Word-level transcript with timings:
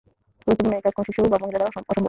গুরুত্বপূর্ণ 0.47 0.71
এ 0.77 0.81
কাজ 0.81 0.93
কোন 0.95 1.03
শিশু 1.07 1.21
বা 1.23 1.37
মহিলা 1.41 1.57
দ্বারাও 1.57 1.71
অসম্ভব। 1.71 1.97